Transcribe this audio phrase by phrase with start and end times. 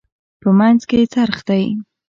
[0.41, 1.63] په منځ کې یې څرخ دی.